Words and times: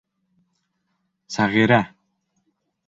Сәғирә!.. 1.37 1.81